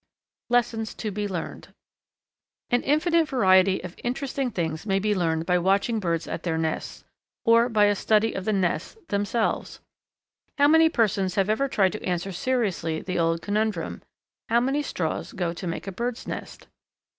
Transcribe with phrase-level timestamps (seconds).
[0.49, 1.75] Lessons to Be Learned.
[2.71, 7.03] An infinite variety of interesting things may be learned by watching birds at their nests,
[7.45, 9.79] or by a study of the nests themselves.
[10.57, 14.01] How many persons have ever tried to answer seriously the old conundrum:
[14.49, 16.65] "How many straws go to make a bird's nest?"